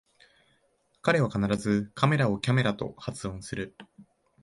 [1.03, 3.75] 彼は必ずカメラをキャメラと発音する